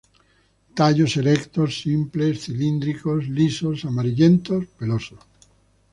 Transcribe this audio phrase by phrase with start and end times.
[0.77, 5.19] Tallos erectos, simples, cilíndricos, lisos, amarillentos, pelosos.